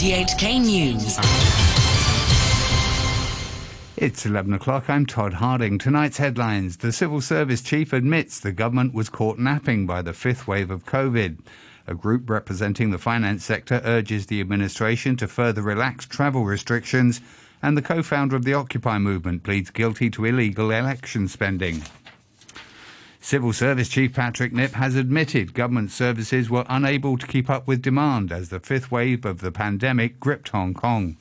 RTHK 0.00 0.64
News. 0.64 1.18
It's 3.98 4.24
11 4.24 4.54
o'clock. 4.54 4.88
I'm 4.88 5.04
Todd 5.04 5.34
Harding. 5.34 5.76
Tonight's 5.76 6.16
headlines. 6.16 6.78
The 6.78 6.90
civil 6.90 7.20
service 7.20 7.60
chief 7.60 7.92
admits 7.92 8.40
the 8.40 8.50
government 8.50 8.94
was 8.94 9.10
caught 9.10 9.38
napping 9.38 9.86
by 9.86 10.00
the 10.00 10.14
fifth 10.14 10.48
wave 10.48 10.70
of 10.70 10.86
COVID. 10.86 11.40
A 11.86 11.94
group 11.94 12.30
representing 12.30 12.88
the 12.88 12.96
finance 12.96 13.44
sector 13.44 13.82
urges 13.84 14.24
the 14.24 14.40
administration 14.40 15.16
to 15.16 15.28
further 15.28 15.60
relax 15.60 16.06
travel 16.06 16.46
restrictions, 16.46 17.20
and 17.62 17.76
the 17.76 17.82
co 17.82 18.02
founder 18.02 18.36
of 18.36 18.46
the 18.46 18.54
Occupy 18.54 18.96
movement 18.96 19.42
pleads 19.42 19.68
guilty 19.68 20.08
to 20.08 20.24
illegal 20.24 20.70
election 20.70 21.28
spending. 21.28 21.82
Civil 23.22 23.52
Service 23.52 23.90
Chief 23.90 24.14
Patrick 24.14 24.50
Nip 24.50 24.72
has 24.72 24.96
admitted 24.96 25.52
government 25.52 25.90
services 25.90 26.48
were 26.48 26.64
unable 26.70 27.18
to 27.18 27.26
keep 27.26 27.50
up 27.50 27.66
with 27.66 27.82
demand 27.82 28.32
as 28.32 28.48
the 28.48 28.58
fifth 28.58 28.90
wave 28.90 29.26
of 29.26 29.40
the 29.40 29.52
pandemic 29.52 30.18
gripped 30.18 30.48
Hong 30.48 30.72
Kong. 30.72 31.18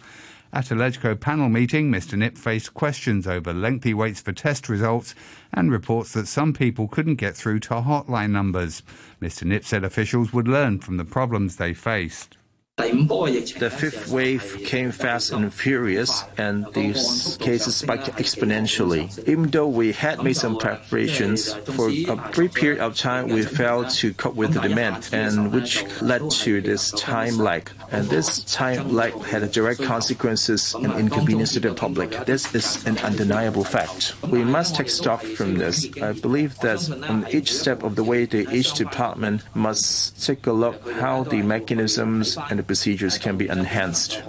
At 0.54 0.72
a 0.72 0.76
LegCo 0.76 1.20
panel 1.20 1.50
meeting, 1.50 1.92
Mr. 1.92 2.18
Nip 2.18 2.38
faced 2.38 2.74
questions 2.74 3.28
over 3.28 3.54
lengthy 3.54 3.94
waits 3.94 4.22
for 4.22 4.32
test 4.32 4.70
results 4.70 5.14
and 5.54 5.74
reports 5.74 6.14
that 6.14 6.30
some 6.30 6.54
people 6.54 6.88
couldn't 6.88 7.16
get 7.16 7.36
through 7.36 7.60
to 7.60 7.76
hotline 7.76 8.32
numbers. 8.32 8.82
Mr. 9.22 9.44
Nip 9.44 9.66
said 9.66 9.84
officials 9.84 10.32
would 10.32 10.48
learn 10.48 10.80
from 10.80 10.96
the 10.96 11.06
problems 11.06 11.58
they 11.58 11.74
faced. 11.74 12.39
The 12.80 13.70
fifth 13.70 14.08
wave 14.08 14.62
came 14.64 14.92
fast 14.92 15.34
and 15.34 15.54
furious, 15.54 16.24
and 16.38 16.66
these 16.74 17.38
cases 17.42 17.76
spiked 17.76 18.08
exponentially. 18.16 19.12
Even 19.28 19.50
though 19.50 19.68
we 19.68 19.92
had 19.92 20.24
made 20.24 20.38
some 20.38 20.58
preparations, 20.58 21.54
for 21.76 21.90
a 21.90 22.16
brief 22.32 22.54
period 22.54 22.80
of 22.80 22.96
time 22.96 23.28
we 23.28 23.42
failed 23.44 23.90
to 24.00 24.14
cope 24.14 24.36
with 24.36 24.54
the 24.54 24.62
demand, 24.62 25.10
and 25.12 25.52
which 25.52 25.84
led 26.02 26.32
to 26.32 26.62
this 26.62 26.92
time 26.92 27.38
lag. 27.38 27.70
And 27.92 28.08
this 28.08 28.46
time 28.46 28.94
lag 28.94 29.14
had 29.24 29.52
direct 29.52 29.84
consequences 29.84 30.74
and 30.74 30.94
inconvenience 30.94 31.54
to 31.54 31.60
the 31.60 31.74
public. 31.74 32.12
This 32.26 32.56
is 32.56 32.86
an 32.86 32.98
undeniable 33.00 33.66
fact. 33.66 34.14
We 34.24 34.46
must 34.46 34.76
take 34.76 34.90
stock 34.90 35.22
from 35.22 35.56
this. 35.56 35.86
I 36.02 36.14
believe 36.14 36.58
that 36.60 36.90
on 37.10 37.28
each 37.30 37.54
step 37.54 37.84
of 37.84 37.98
the 37.98 38.06
way, 38.06 38.24
each 38.24 38.74
department 38.74 39.44
must 39.54 40.24
take 40.26 40.48
a 40.48 40.54
look 40.54 40.80
how 40.94 41.24
the 41.24 41.42
mechanisms 41.42 42.38
and 42.50 42.60
the 42.60 42.69
procedures 42.70 43.18
can 43.18 43.36
be 43.36 43.48
enhanced. 43.48 44.22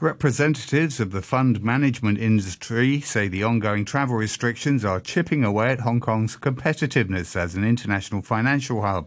Representatives 0.00 0.98
of 0.98 1.12
the 1.12 1.22
fund 1.22 1.62
management 1.62 2.18
industry 2.18 3.00
say 3.00 3.28
the 3.28 3.44
ongoing 3.44 3.84
travel 3.84 4.16
restrictions 4.16 4.84
are 4.84 4.98
chipping 4.98 5.44
away 5.44 5.68
at 5.68 5.82
Hong 5.82 6.00
Kong's 6.00 6.36
competitiveness 6.36 7.36
as 7.36 7.54
an 7.54 7.64
international 7.64 8.20
financial 8.20 8.82
hub. 8.82 9.06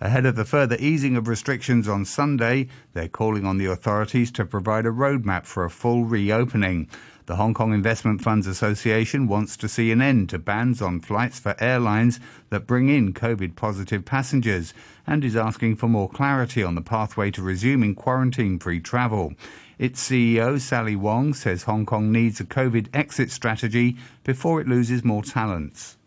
Ahead 0.00 0.24
of 0.24 0.36
the 0.36 0.44
further 0.44 0.76
easing 0.78 1.16
of 1.16 1.26
restrictions 1.26 1.88
on 1.88 2.04
Sunday, 2.04 2.68
they're 2.92 3.08
calling 3.08 3.44
on 3.44 3.58
the 3.58 3.66
authorities 3.66 4.30
to 4.30 4.44
provide 4.44 4.86
a 4.86 4.90
roadmap 4.90 5.46
for 5.46 5.64
a 5.64 5.68
full 5.68 6.04
reopening. 6.04 6.88
The 7.26 7.36
Hong 7.36 7.54
Kong 7.54 7.72
Investment 7.72 8.22
Funds 8.22 8.46
Association 8.46 9.28
wants 9.28 9.56
to 9.56 9.68
see 9.68 9.92
an 9.92 10.00
end 10.00 10.30
to 10.30 10.38
bans 10.38 10.80
on 10.80 11.00
flights 11.00 11.38
for 11.38 11.54
airlines 11.60 12.18
that 12.50 12.66
bring 12.66 12.88
in 12.88 13.12
COVID 13.12 13.56
positive 13.56 14.04
passengers 14.04 14.72
and 15.10 15.24
is 15.24 15.34
asking 15.34 15.74
for 15.74 15.88
more 15.88 16.08
clarity 16.08 16.62
on 16.62 16.76
the 16.76 16.80
pathway 16.80 17.32
to 17.32 17.42
resuming 17.42 17.96
quarantine 17.96 18.60
free 18.60 18.78
travel. 18.78 19.34
Its 19.76 20.08
CEO, 20.08 20.58
Sally 20.60 20.94
Wong, 20.94 21.34
says 21.34 21.64
Hong 21.64 21.84
Kong 21.84 22.12
needs 22.12 22.38
a 22.38 22.44
COVID 22.44 22.88
exit 22.94 23.32
strategy 23.32 23.96
before 24.22 24.60
it 24.60 24.68
loses 24.68 25.02
more 25.04 25.24
talents. 25.24 25.98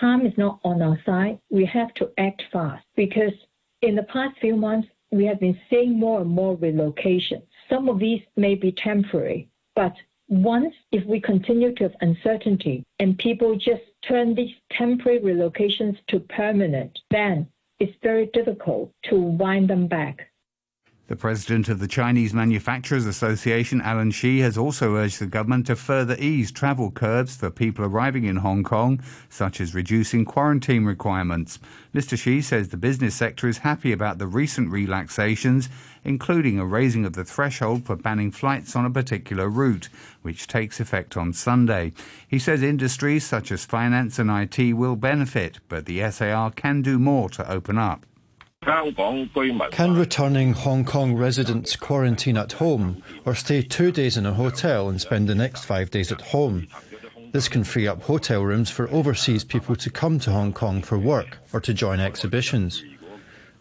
Time 0.00 0.24
is 0.24 0.32
not 0.38 0.60
on 0.64 0.80
our 0.80 0.98
side. 1.04 1.40
We 1.50 1.64
have 1.66 1.92
to 1.94 2.10
act 2.18 2.44
fast 2.52 2.84
because 2.94 3.32
in 3.82 3.96
the 3.96 4.04
past 4.04 4.38
few 4.40 4.54
months, 4.54 4.88
we 5.10 5.26
have 5.26 5.40
been 5.40 5.58
seeing 5.68 5.98
more 5.98 6.20
and 6.20 6.30
more 6.30 6.56
relocations. 6.56 7.42
Some 7.68 7.88
of 7.88 7.98
these 7.98 8.22
may 8.36 8.54
be 8.54 8.70
temporary, 8.70 9.48
but 9.74 9.94
once, 10.28 10.74
if 10.92 11.04
we 11.04 11.20
continue 11.20 11.74
to 11.74 11.82
have 11.84 11.96
uncertainty 12.00 12.84
and 13.00 13.18
people 13.18 13.56
just 13.56 13.82
turn 14.08 14.34
these 14.34 14.54
temporary 14.70 15.20
relocations 15.20 15.98
to 16.08 16.20
permanent, 16.20 16.98
then 17.10 17.46
it's 17.82 17.98
very 18.00 18.30
difficult 18.32 18.92
to 19.10 19.16
wind 19.16 19.68
them 19.68 19.88
back. 19.88 20.31
The 21.12 21.16
president 21.16 21.68
of 21.68 21.78
the 21.78 21.88
Chinese 21.88 22.32
Manufacturers 22.32 23.04
Association, 23.04 23.82
Alan 23.82 24.12
Shi, 24.12 24.40
has 24.40 24.56
also 24.56 24.96
urged 24.96 25.18
the 25.18 25.26
government 25.26 25.66
to 25.66 25.76
further 25.76 26.16
ease 26.18 26.50
travel 26.50 26.90
curbs 26.90 27.36
for 27.36 27.50
people 27.50 27.84
arriving 27.84 28.24
in 28.24 28.36
Hong 28.36 28.62
Kong, 28.62 28.98
such 29.28 29.60
as 29.60 29.74
reducing 29.74 30.24
quarantine 30.24 30.86
requirements. 30.86 31.58
Mr. 31.94 32.16
Shi 32.16 32.40
says 32.40 32.70
the 32.70 32.78
business 32.78 33.14
sector 33.14 33.46
is 33.46 33.58
happy 33.58 33.92
about 33.92 34.16
the 34.16 34.26
recent 34.26 34.70
relaxations, 34.70 35.68
including 36.02 36.58
a 36.58 36.64
raising 36.64 37.04
of 37.04 37.12
the 37.12 37.26
threshold 37.26 37.84
for 37.84 37.94
banning 37.94 38.30
flights 38.30 38.74
on 38.74 38.86
a 38.86 38.90
particular 38.90 39.50
route, 39.50 39.90
which 40.22 40.46
takes 40.46 40.80
effect 40.80 41.14
on 41.18 41.34
Sunday. 41.34 41.92
He 42.26 42.38
says 42.38 42.62
industries 42.62 43.22
such 43.22 43.52
as 43.52 43.66
finance 43.66 44.18
and 44.18 44.30
IT 44.30 44.72
will 44.72 44.96
benefit, 44.96 45.58
but 45.68 45.84
the 45.84 46.10
SAR 46.10 46.52
can 46.52 46.80
do 46.80 46.98
more 46.98 47.28
to 47.28 47.52
open 47.52 47.76
up. 47.76 48.06
Can 49.72 49.94
returning 49.94 50.52
Hong 50.52 50.84
Kong 50.84 51.14
residents 51.14 51.74
quarantine 51.74 52.36
at 52.36 52.52
home 52.52 53.02
or 53.24 53.34
stay 53.34 53.60
two 53.60 53.90
days 53.90 54.16
in 54.16 54.24
a 54.24 54.32
hotel 54.32 54.88
and 54.88 55.00
spend 55.00 55.28
the 55.28 55.34
next 55.34 55.64
five 55.64 55.90
days 55.90 56.12
at 56.12 56.20
home? 56.20 56.68
This 57.32 57.48
can 57.48 57.64
free 57.64 57.88
up 57.88 58.02
hotel 58.02 58.42
rooms 58.42 58.70
for 58.70 58.88
overseas 58.90 59.42
people 59.42 59.74
to 59.74 59.90
come 59.90 60.20
to 60.20 60.30
Hong 60.30 60.52
Kong 60.52 60.80
for 60.80 60.96
work 60.96 61.38
or 61.52 61.60
to 61.60 61.74
join 61.74 61.98
exhibitions. 61.98 62.84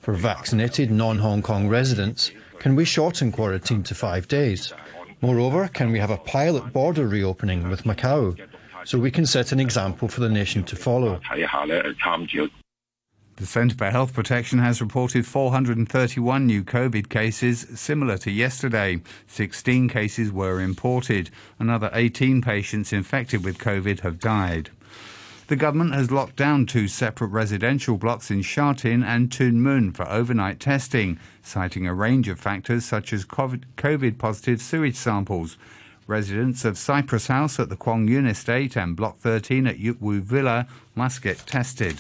For 0.02 0.14
vaccinated 0.14 0.92
non 0.92 1.18
Hong 1.18 1.42
Kong 1.42 1.68
residents, 1.68 2.32
can 2.60 2.76
we 2.76 2.86
shorten 2.86 3.32
quarantine 3.32 3.82
to 3.84 3.96
five 3.96 4.28
days? 4.28 4.72
Moreover, 5.22 5.68
can 5.68 5.92
we 5.92 5.98
have 6.00 6.12
a 6.12 6.18
pilot 6.18 6.72
border 6.74 7.08
reopening 7.08 7.70
with 7.70 7.86
Macau 7.86 8.40
so 8.84 9.00
we 9.00 9.10
can 9.10 9.26
set 9.26 9.52
an 9.52 9.60
example 9.60 10.08
for 10.08 10.20
the 10.20 10.30
nation 10.30 10.64
to 10.66 10.76
follow? 10.76 11.20
The 13.42 13.48
Centre 13.48 13.76
for 13.76 13.90
Health 13.90 14.14
Protection 14.14 14.60
has 14.60 14.82
reported 14.82 15.26
431 15.26 16.46
new 16.46 16.64
COVID 16.64 17.10
cases, 17.10 17.66
similar 17.74 18.16
to 18.20 18.30
yesterday. 18.30 19.02
16 19.26 19.90
cases 19.90 20.32
were 20.32 20.62
imported. 20.62 21.32
Another 21.58 21.90
18 21.92 22.44
patients 22.44 22.94
infected 22.94 23.44
with 23.44 23.58
COVID 23.58 24.02
have 24.02 24.20
died. 24.20 24.70
The 25.48 25.56
government 25.56 25.96
has 25.96 26.12
locked 26.12 26.36
down 26.36 26.68
two 26.68 26.88
separate 26.88 27.30
residential 27.30 27.98
blocks 27.98 28.30
in 28.30 28.44
Sha 28.44 28.74
Tin 28.74 29.02
and 29.02 29.32
Tuen 29.32 29.60
Mun 29.60 29.92
for 29.92 30.08
overnight 30.08 30.60
testing, 30.60 31.18
citing 31.42 31.88
a 31.88 31.96
range 31.96 32.28
of 32.28 32.40
factors 32.40 32.86
such 32.86 33.12
as 33.12 33.26
COVID 33.26 34.20
positive 34.20 34.62
sewage 34.62 34.96
samples. 34.96 35.58
Residents 36.06 36.64
of 36.64 36.78
Cypress 36.78 37.26
House 37.26 37.60
at 37.60 37.70
the 37.70 37.76
Kwong 37.76 38.08
Yuen 38.08 38.28
Estate 38.28 38.78
and 38.78 38.96
Block 38.96 39.18
13 39.18 39.66
at 39.66 39.80
Yuk 39.80 39.98
Wu 40.00 40.22
Villa 40.22 40.68
must 40.94 41.24
get 41.24 41.40
tested. 41.48 42.00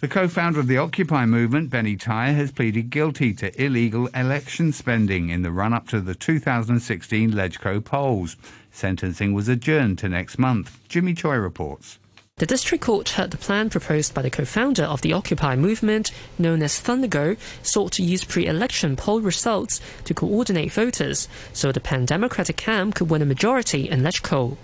The 0.00 0.06
co 0.06 0.28
founder 0.28 0.60
of 0.60 0.68
the 0.68 0.78
Occupy 0.78 1.26
movement, 1.26 1.70
Benny 1.70 1.96
Tai, 1.96 2.28
has 2.28 2.52
pleaded 2.52 2.88
guilty 2.88 3.34
to 3.34 3.60
illegal 3.60 4.06
election 4.14 4.72
spending 4.72 5.30
in 5.30 5.42
the 5.42 5.50
run 5.50 5.72
up 5.72 5.88
to 5.88 6.00
the 6.00 6.14
2016 6.14 7.32
LegCo 7.32 7.84
polls. 7.84 8.36
Sentencing 8.70 9.32
was 9.32 9.48
adjourned 9.48 9.98
to 9.98 10.08
next 10.08 10.38
month. 10.38 10.78
Jimmy 10.88 11.14
Choi 11.14 11.34
reports. 11.34 11.98
The 12.36 12.46
district 12.46 12.84
court 12.84 13.08
heard 13.08 13.32
the 13.32 13.38
plan 13.38 13.70
proposed 13.70 14.14
by 14.14 14.22
the 14.22 14.30
co-founder 14.30 14.84
of 14.84 15.02
the 15.02 15.12
Occupy 15.12 15.56
movement, 15.56 16.12
known 16.38 16.62
as 16.62 16.80
Thundergo, 16.80 17.36
sought 17.64 17.90
to 17.94 18.04
use 18.04 18.22
pre-election 18.22 18.94
poll 18.94 19.20
results 19.20 19.80
to 20.04 20.14
coordinate 20.14 20.70
voters 20.70 21.28
so 21.52 21.72
the 21.72 21.80
pan-democratic 21.80 22.56
camp 22.56 22.94
could 22.94 23.10
win 23.10 23.22
a 23.22 23.26
majority 23.26 23.90
in 23.90 24.02
LegCo. 24.02 24.56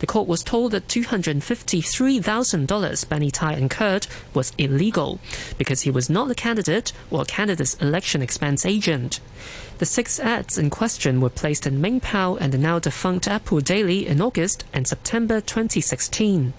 The 0.00 0.06
court 0.06 0.28
was 0.28 0.42
told 0.42 0.72
that 0.72 0.88
$253,000 0.88 3.08
Benny 3.08 3.30
Tai 3.30 3.54
incurred 3.54 4.06
was 4.32 4.52
illegal 4.58 5.20
because 5.56 5.82
he 5.82 5.90
was 5.90 6.10
not 6.10 6.30
a 6.30 6.34
candidate 6.34 6.92
or 7.10 7.22
a 7.22 7.26
candidate's 7.26 7.74
election 7.74 8.22
expense 8.22 8.66
agent. 8.66 9.20
The 9.78 9.86
six 9.86 10.20
ads 10.20 10.58
in 10.58 10.70
question 10.70 11.20
were 11.20 11.30
placed 11.30 11.66
in 11.66 11.80
Ming 11.80 12.00
Pao 12.00 12.36
and 12.36 12.52
the 12.52 12.58
now 12.58 12.78
defunct 12.78 13.28
Apple 13.28 13.60
Daily 13.60 14.06
in 14.06 14.20
August 14.20 14.64
and 14.72 14.86
September 14.86 15.40
2016. 15.40 16.52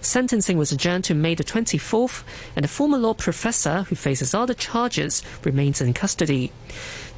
Sentencing 0.00 0.56
was 0.56 0.70
adjourned 0.70 1.04
to 1.04 1.14
May 1.14 1.34
the 1.34 1.42
24th, 1.42 2.22
and 2.54 2.64
a 2.64 2.68
former 2.68 2.96
law 2.96 3.14
professor 3.14 3.82
who 3.88 3.96
faces 3.96 4.34
other 4.34 4.54
charges 4.54 5.22
remains 5.42 5.80
in 5.80 5.94
custody. 5.94 6.52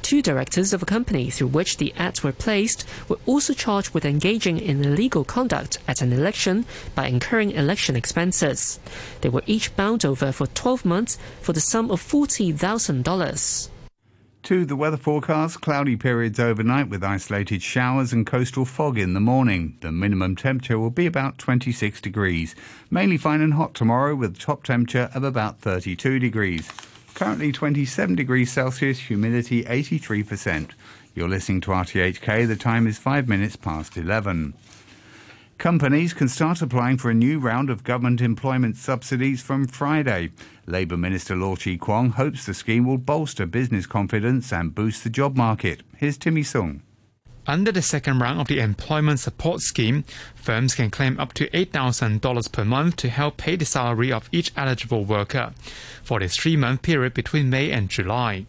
Two 0.01 0.21
directors 0.21 0.73
of 0.73 0.81
a 0.81 0.85
company 0.85 1.29
through 1.29 1.47
which 1.47 1.77
the 1.77 1.93
ads 1.97 2.23
were 2.23 2.31
placed 2.31 2.85
were 3.07 3.19
also 3.25 3.53
charged 3.53 3.93
with 3.93 4.05
engaging 4.05 4.57
in 4.59 4.83
illegal 4.83 5.23
conduct 5.23 5.77
at 5.87 6.01
an 6.01 6.11
election 6.13 6.65
by 6.95 7.07
incurring 7.07 7.51
election 7.51 7.95
expenses. 7.95 8.79
They 9.21 9.29
were 9.29 9.43
each 9.45 9.75
bound 9.75 10.05
over 10.05 10.31
for 10.31 10.47
12 10.47 10.85
months 10.85 11.17
for 11.41 11.53
the 11.53 11.61
sum 11.61 11.91
of 11.91 12.01
$40,000. 12.01 13.69
To 14.43 14.65
the 14.65 14.75
weather 14.75 14.97
forecast, 14.97 15.61
cloudy 15.61 15.95
periods 15.95 16.39
overnight 16.39 16.89
with 16.89 17.03
isolated 17.03 17.61
showers 17.61 18.13
and 18.13 18.25
coastal 18.25 18.65
fog 18.65 18.97
in 18.97 19.13
the 19.13 19.19
morning. 19.19 19.77
The 19.81 19.91
minimum 19.91 20.35
temperature 20.37 20.79
will 20.79 20.89
be 20.89 21.05
about 21.05 21.37
26 21.37 22.01
degrees. 22.01 22.55
Mainly 22.89 23.17
fine 23.17 23.41
and 23.41 23.53
hot 23.53 23.75
tomorrow 23.75 24.15
with 24.15 24.39
top 24.39 24.63
temperature 24.63 25.11
of 25.13 25.23
about 25.23 25.59
32 25.59 26.19
degrees. 26.19 26.71
Currently 27.19 27.51
27 27.51 28.15
degrees 28.15 28.49
Celsius, 28.49 28.97
humidity 28.97 29.65
83%. 29.65 30.69
You're 31.13 31.27
listening 31.27 31.59
to 31.59 31.71
RTHK. 31.71 32.47
The 32.47 32.55
time 32.55 32.87
is 32.87 32.97
five 32.97 33.27
minutes 33.27 33.57
past 33.57 33.97
11. 33.97 34.53
Companies 35.57 36.13
can 36.13 36.29
start 36.29 36.61
applying 36.61 36.97
for 36.97 37.09
a 37.09 37.13
new 37.13 37.37
round 37.37 37.69
of 37.69 37.83
government 37.83 38.21
employment 38.21 38.77
subsidies 38.77 39.41
from 39.41 39.67
Friday. 39.67 40.31
Labour 40.65 40.95
Minister 40.95 41.35
Law 41.35 41.57
Chi 41.57 41.75
Kwong 41.75 42.11
hopes 42.11 42.45
the 42.45 42.53
scheme 42.53 42.85
will 42.87 42.97
bolster 42.97 43.45
business 43.45 43.85
confidence 43.85 44.53
and 44.53 44.73
boost 44.73 45.03
the 45.03 45.09
job 45.09 45.35
market. 45.35 45.83
Here's 45.97 46.17
Timmy 46.17 46.43
Sung. 46.43 46.83
Under 47.49 47.71
the 47.71 47.81
second 47.81 48.19
round 48.19 48.39
of 48.39 48.47
the 48.47 48.59
employment 48.59 49.19
support 49.19 49.61
scheme, 49.61 50.03
firms 50.35 50.75
can 50.75 50.91
claim 50.91 51.19
up 51.19 51.33
to 51.33 51.49
$8,000 51.49 52.51
per 52.51 52.63
month 52.63 52.97
to 52.97 53.09
help 53.09 53.37
pay 53.37 53.55
the 53.55 53.65
salary 53.65 54.11
of 54.11 54.29
each 54.31 54.51
eligible 54.55 55.03
worker 55.03 55.53
for 56.03 56.19
the 56.19 56.27
three 56.27 56.55
month 56.55 56.83
period 56.83 57.15
between 57.15 57.49
May 57.49 57.71
and 57.71 57.89
July. 57.89 58.45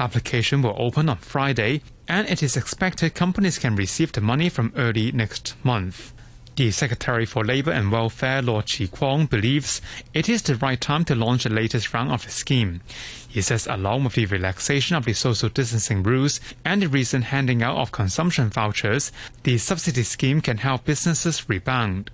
Application 0.00 0.60
will 0.60 0.74
open 0.76 1.08
on 1.08 1.18
Friday, 1.18 1.82
and 2.08 2.28
it 2.28 2.42
is 2.42 2.56
expected 2.56 3.14
companies 3.14 3.60
can 3.60 3.76
receive 3.76 4.10
the 4.10 4.20
money 4.20 4.48
from 4.48 4.72
early 4.74 5.12
next 5.12 5.54
month. 5.62 6.12
The 6.56 6.70
Secretary 6.70 7.24
for 7.24 7.46
Labour 7.46 7.70
and 7.72 7.90
Welfare, 7.90 8.42
Law 8.42 8.60
Chi 8.60 8.84
Kwong, 8.84 9.24
believes 9.24 9.80
it 10.12 10.28
is 10.28 10.42
the 10.42 10.56
right 10.56 10.78
time 10.78 11.02
to 11.06 11.14
launch 11.14 11.44
the 11.44 11.48
latest 11.48 11.94
round 11.94 12.12
of 12.12 12.26
the 12.26 12.30
scheme. 12.30 12.82
He 13.26 13.40
says, 13.40 13.66
along 13.66 14.04
with 14.04 14.16
the 14.16 14.26
relaxation 14.26 14.94
of 14.94 15.06
the 15.06 15.14
social 15.14 15.48
distancing 15.48 16.02
rules 16.02 16.40
and 16.62 16.82
the 16.82 16.88
recent 16.88 17.24
handing 17.24 17.62
out 17.62 17.78
of 17.78 17.90
consumption 17.90 18.50
vouchers, 18.50 19.10
the 19.44 19.56
subsidy 19.56 20.02
scheme 20.02 20.42
can 20.42 20.58
help 20.58 20.84
businesses 20.84 21.48
rebound. 21.48 22.10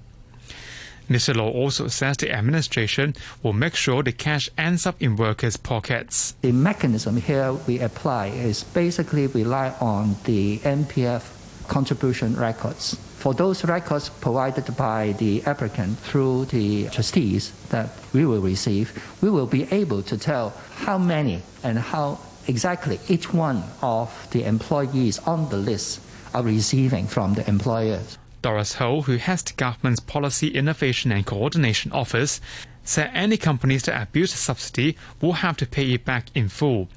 Mr. 1.11 1.35
Law 1.35 1.51
also 1.51 1.89
says 1.89 2.17
the 2.19 2.31
administration 2.31 3.17
will 3.43 3.55
make 3.55 3.75
sure 3.75 4.05
the 4.05 4.13
cash 4.13 4.49
ends 4.57 4.87
up 4.87 5.03
in 5.03 5.17
workers' 5.17 5.57
pockets. 5.57 6.37
The 6.43 6.53
mechanism 6.53 7.17
here 7.17 7.55
we 7.67 7.81
apply 7.81 8.29
is 8.29 8.63
basically 8.63 9.27
rely 9.27 9.75
on 9.81 10.15
the 10.25 10.59
MPF 10.59 11.67
contribution 11.67 12.37
records 12.37 12.97
for 13.19 13.35
those 13.35 13.65
records 13.65 14.09
provided 14.09 14.77
by 14.77 15.13
the 15.19 15.43
applicant 15.45 15.99
through 15.99 16.45
the 16.47 16.89
trustees 16.91 17.51
that 17.71 17.91
we 18.13 18.25
will 18.25 18.41
receive, 18.41 18.93
we 19.21 19.29
will 19.29 19.47
be 19.47 19.65
able 19.73 20.03
to 20.05 20.17
tell 20.17 20.51
how 20.71 20.97
many 20.97 21.43
and 21.65 21.79
how 21.79 22.21
exactly 22.47 23.01
each 23.09 23.35
one 23.35 23.65
of 23.83 24.29
the 24.31 24.45
employees 24.45 25.19
on 25.27 25.49
the 25.49 25.57
list 25.57 26.01
are 26.33 26.45
receiving 26.45 27.09
from 27.09 27.35
the 27.35 27.47
employers. 27.49 28.17
Doris 28.41 28.75
Ho, 28.75 29.01
who 29.01 29.17
has 29.17 29.43
the 29.43 29.53
government's 29.55 29.99
Policy 29.99 30.49
Innovation 30.49 31.11
and 31.11 31.27
Coordination 31.27 31.91
Office, 31.91 32.41
said 32.85 33.11
any 33.13 33.37
companies 33.37 33.83
that 33.83 34.01
abuse 34.01 34.31
the 34.31 34.39
subsidy 34.39 34.97
will 35.21 35.33
have 35.33 35.57
to 35.57 35.67
pay 35.67 35.93
it 35.93 36.05
back 36.05 36.27
in 36.37 36.49
full 36.49 36.89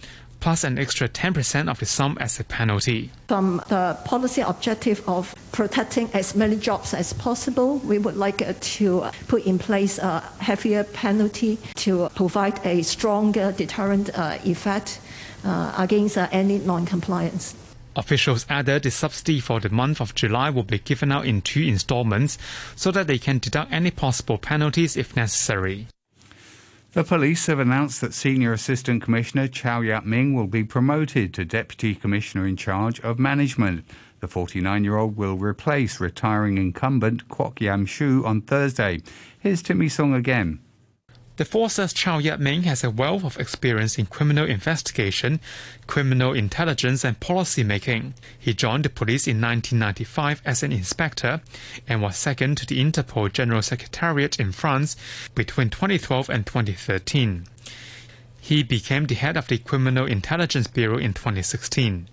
plus 0.42 0.66
an 0.66 0.78
extra 0.78 1.08
10% 1.08 1.70
of 1.70 1.80
the 1.80 1.86
sum 1.86 2.18
as 2.20 2.40
a 2.40 2.44
penalty. 2.44 3.12
From 3.28 3.62
the 3.70 3.98
policy 4.04 4.42
objective 4.42 5.02
of 5.08 5.34
protecting 5.54 6.10
as 6.14 6.36
many 6.36 6.58
jobs 6.58 6.94
as 6.94 7.14
possible, 7.14 7.78
we 7.78 7.98
would 7.98 8.18
like 8.18 8.60
to 8.60 9.06
put 9.28 9.46
in 9.46 9.58
place 9.58 9.98
a 10.00 10.20
heavier 10.40 10.84
penalty 10.84 11.58
to 11.76 12.10
provide 12.16 12.60
a 12.66 12.82
stronger 12.82 13.54
deterrent 13.54 14.10
uh, 14.14 14.38
effect 14.44 15.00
uh, 15.46 15.74
against 15.78 16.18
uh, 16.18 16.28
any 16.32 16.58
non-compliance. 16.60 17.56
Officials 17.96 18.46
added 18.50 18.84
the 18.84 18.92
subsidy 18.92 19.40
for 19.40 19.60
the 19.60 19.70
month 19.70 20.00
of 20.00 20.16
July 20.16 20.50
will 20.50 20.64
be 20.64 20.80
given 20.80 21.12
out 21.12 21.26
in 21.26 21.42
two 21.42 21.62
installments 21.62 22.38
so 22.76 22.90
that 22.92 23.08
they 23.08 23.18
can 23.18 23.38
deduct 23.40 23.72
any 23.72 23.92
possible 23.92 24.38
penalties 24.38 24.96
if 24.96 25.16
necessary. 25.16 25.88
The 26.94 27.06
police 27.06 27.46
have 27.46 27.60
announced 27.60 28.02
that 28.02 28.14
Senior 28.14 28.52
Assistant 28.52 29.02
Commissioner 29.02 29.48
Chow 29.48 29.80
Yat 29.80 30.06
Ming 30.06 30.34
will 30.34 30.48
be 30.48 30.66
promoted 30.66 31.34
to 31.34 31.46
Deputy 31.46 31.96
Commissioner 31.96 32.46
in 32.46 32.58
charge 32.58 33.00
of 33.00 33.18
management. 33.18 33.86
The 34.20 34.28
49 34.28 34.84
year 34.84 34.98
old 34.98 35.16
will 35.16 35.38
replace 35.38 36.02
retiring 36.02 36.58
incumbent 36.58 37.30
Kwok 37.30 37.62
Yam 37.62 37.86
Shu 37.86 38.26
on 38.26 38.42
Thursday. 38.42 39.00
Here's 39.40 39.62
Timmy 39.62 39.88
Sung 39.88 40.14
again. 40.14 40.60
The 41.42 41.46
forces 41.46 41.92
Chow 41.92 42.20
Yat-ming 42.20 42.66
has 42.70 42.84
a 42.84 42.92
wealth 42.92 43.24
of 43.24 43.40
experience 43.40 43.98
in 43.98 44.06
criminal 44.06 44.46
investigation, 44.46 45.40
criminal 45.88 46.34
intelligence 46.34 47.04
and 47.04 47.20
policy 47.20 47.64
making. 47.64 48.14
He 48.38 48.54
joined 48.54 48.86
the 48.86 48.92
police 48.92 49.26
in 49.26 49.42
1995 49.42 50.44
as 50.46 50.62
an 50.62 50.72
inspector 50.72 51.42
and 51.88 52.00
was 52.00 52.16
second 52.16 52.60
to 52.60 52.68
the 52.68 52.80
Interpol 52.80 53.34
General 53.34 53.64
Secretariat 53.64 54.40
in 54.40 54.52
France 54.52 54.96
between 55.34 55.72
2012 55.72 56.30
and 56.30 56.46
2013. 56.46 57.48
He 58.40 58.62
became 58.62 59.08
the 59.08 59.16
head 59.16 59.36
of 59.36 59.48
the 59.48 59.58
Criminal 59.58 60.06
Intelligence 60.06 60.68
Bureau 60.68 61.00
in 61.00 61.16
2016. 61.16 62.08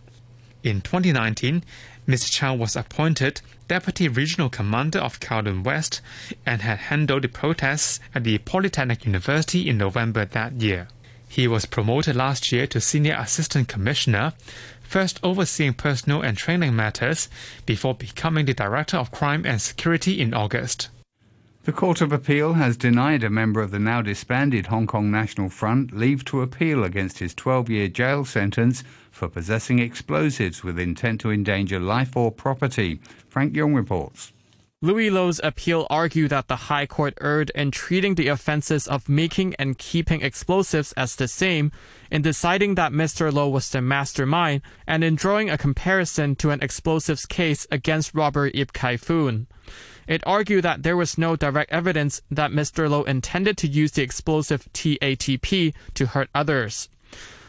In 0.62 0.80
2019, 0.80 1.64
Mr. 2.08 2.32
Chow 2.32 2.54
was 2.54 2.74
appointed 2.74 3.42
Deputy 3.68 4.08
Regional 4.08 4.48
Commander 4.48 4.98
of 4.98 5.20
Kowloon 5.20 5.62
West 5.62 6.00
and 6.46 6.62
had 6.62 6.78
handled 6.78 7.22
the 7.22 7.28
protests 7.28 8.00
at 8.14 8.24
the 8.24 8.38
Polytechnic 8.38 9.04
University 9.04 9.68
in 9.68 9.76
November 9.76 10.24
that 10.24 10.54
year. 10.54 10.88
He 11.28 11.46
was 11.46 11.66
promoted 11.66 12.16
last 12.16 12.50
year 12.50 12.66
to 12.68 12.80
Senior 12.80 13.16
Assistant 13.18 13.68
Commissioner, 13.68 14.32
first 14.82 15.20
overseeing 15.22 15.74
personnel 15.74 16.22
and 16.22 16.38
training 16.38 16.74
matters 16.74 17.28
before 17.66 17.94
becoming 17.94 18.46
the 18.46 18.54
Director 18.54 18.96
of 18.96 19.12
Crime 19.12 19.44
and 19.44 19.60
Security 19.60 20.18
in 20.18 20.32
August. 20.32 20.88
The 21.64 21.72
Court 21.72 22.00
of 22.00 22.12
Appeal 22.12 22.54
has 22.54 22.76
denied 22.76 23.22
a 23.22 23.28
member 23.28 23.60
of 23.60 23.72
the 23.72 23.78
now 23.78 24.00
disbanded 24.00 24.66
Hong 24.66 24.86
Kong 24.86 25.10
National 25.10 25.50
Front 25.50 25.92
leave 25.92 26.24
to 26.26 26.40
appeal 26.40 26.84
against 26.84 27.18
his 27.18 27.34
12 27.34 27.68
year 27.68 27.88
jail 27.88 28.24
sentence 28.24 28.84
for 29.10 29.28
possessing 29.28 29.78
explosives 29.78 30.62
with 30.62 30.78
intent 30.78 31.20
to 31.22 31.30
endanger 31.30 31.80
life 31.80 32.16
or 32.16 32.30
property. 32.30 33.00
Frank 33.28 33.54
Young 33.54 33.74
reports. 33.74 34.32
Louis 34.80 35.10
Lo's 35.10 35.40
appeal 35.42 35.88
argued 35.90 36.30
that 36.30 36.46
the 36.46 36.70
High 36.70 36.86
Court 36.86 37.12
erred 37.20 37.50
in 37.52 37.72
treating 37.72 38.14
the 38.14 38.28
offenses 38.28 38.86
of 38.86 39.08
making 39.08 39.56
and 39.56 39.76
keeping 39.76 40.22
explosives 40.22 40.92
as 40.92 41.16
the 41.16 41.26
same, 41.26 41.72
in 42.12 42.22
deciding 42.22 42.76
that 42.76 42.92
Mr. 42.92 43.32
Lo 43.32 43.48
was 43.48 43.68
the 43.70 43.82
mastermind, 43.82 44.62
and 44.86 45.02
in 45.02 45.16
drawing 45.16 45.50
a 45.50 45.58
comparison 45.58 46.36
to 46.36 46.50
an 46.50 46.62
explosives 46.62 47.26
case 47.26 47.66
against 47.72 48.14
robber 48.14 48.46
Yip 48.54 48.72
Kai 48.72 48.96
Foon. 48.96 49.48
It 50.08 50.22
argued 50.26 50.64
that 50.64 50.82
there 50.82 50.96
was 50.96 51.18
no 51.18 51.36
direct 51.36 51.70
evidence 51.70 52.22
that 52.30 52.50
Mr. 52.50 52.88
Lo 52.88 53.02
intended 53.02 53.58
to 53.58 53.68
use 53.68 53.92
the 53.92 54.02
explosive 54.02 54.66
TATP 54.72 55.74
to 55.92 56.06
hurt 56.06 56.30
others. 56.34 56.88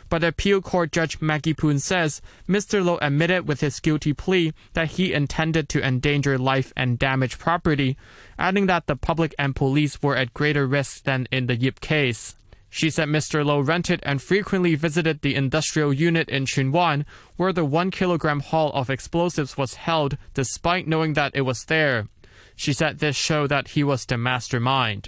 But 0.10 0.26
appeal 0.26 0.60
court 0.62 0.92
judge 0.92 1.22
Maggie 1.22 1.54
Poon 1.54 1.80
says 1.80 2.22
Mr. 2.50 2.84
Lo 2.84 2.98
admitted 3.02 3.48
with 3.48 3.62
his 3.62 3.80
guilty 3.80 4.12
plea 4.12 4.52
that 4.74 4.92
he 4.92 5.14
intended 5.14 5.70
to 5.70 5.82
endanger 5.82 6.38
life 6.38 6.74
and 6.76 7.00
damage 7.00 7.40
property, 7.40 7.96
adding 8.38 8.66
that 8.66 8.88
the 8.88 8.98
public 8.98 9.34
and 9.40 9.56
police 9.56 10.02
were 10.02 10.18
at 10.18 10.34
greater 10.34 10.68
risk 10.68 11.06
than 11.06 11.30
in 11.32 11.46
the 11.46 11.56
Yip 11.56 11.80
case. 11.80 12.36
She 12.70 12.90
said 12.90 13.08
Mr. 13.08 13.46
Lo 13.46 13.62
rented 13.62 14.02
and 14.04 14.22
frequently 14.22 14.76
visited 14.76 15.22
the 15.22 15.36
industrial 15.36 15.94
unit 15.94 16.28
in 16.28 16.44
Tsuen 16.44 16.74
Wan, 16.74 17.06
where 17.38 17.54
the 17.54 17.64
one 17.64 17.90
kilogram 17.90 18.42
haul 18.42 18.74
of 18.74 18.90
explosives 18.90 19.56
was 19.56 19.76
held, 19.76 20.18
despite 20.34 20.90
knowing 20.90 21.14
that 21.14 21.32
it 21.34 21.42
was 21.42 21.64
there. 21.66 22.08
She 22.60 22.74
said 22.74 23.00
this 23.00 23.16
showed 23.16 23.52
that 23.52 23.70
he 23.70 23.86
was 23.86 24.06
the 24.06 24.18
mastermind. 24.18 25.08